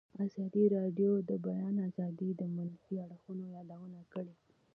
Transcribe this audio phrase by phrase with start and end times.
[0.25, 4.33] ازادي راډیو د د بیان آزادي د منفي اړخونو یادونه کړې.